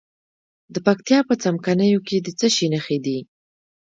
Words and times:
د 0.73 0.75
پکتیا 0.87 1.19
په 1.29 1.33
څمکنیو 1.43 1.99
کې 2.07 2.17
د 2.21 2.27
څه 2.39 2.47
شي 2.55 2.67
نښې 2.73 2.97
دي؟ 3.05 3.19